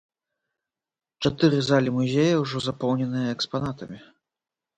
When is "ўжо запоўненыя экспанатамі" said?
2.41-4.03